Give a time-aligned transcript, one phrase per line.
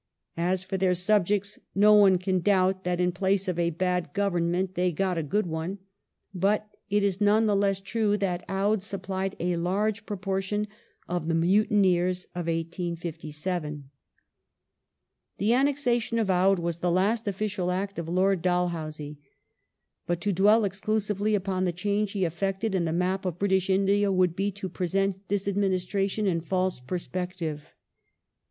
[0.37, 4.73] As for their subjects, no one can doubt that in place of a bad government
[4.73, 5.77] they got a good one.
[6.33, 10.67] But it is none the less true that Oudh supplied a large proportion
[11.07, 13.91] of the mutineers of '57.
[15.37, 19.17] The annexation of Oudh was the last official act of Lord Dal Internal housie.
[20.07, 23.69] But to dwell exclusively upon the change he effected in ^^^^^^ the map of British
[23.69, 27.75] India would be to present this administration in false perspective.